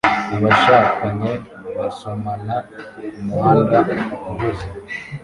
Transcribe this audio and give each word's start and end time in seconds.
abashakanye 0.35 1.31
basomana 1.77 2.55
kumuhanda 3.13 3.79
uhuze 4.29 4.67